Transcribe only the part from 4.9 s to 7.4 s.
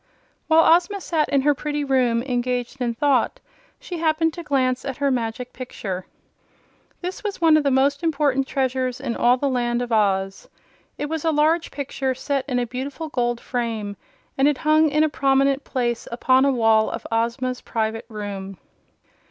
her Magic Picture. This was